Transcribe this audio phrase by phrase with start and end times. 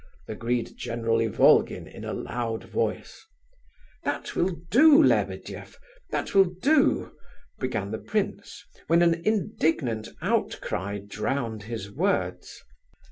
[0.27, 3.23] agreed General Ivolgin in a loud voice.
[4.03, 5.77] "That will do, Lebedeff,
[6.09, 7.11] that will do—"
[7.59, 12.63] began the prince, when an indignant outcry drowned his words.